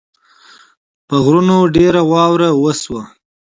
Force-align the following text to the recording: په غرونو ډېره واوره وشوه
په 1.07 1.15
غرونو 1.23 1.57
ډېره 1.75 2.01
واوره 2.11 2.49
وشوه 2.61 3.03